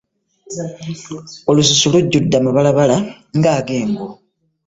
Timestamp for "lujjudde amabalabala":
1.93-2.97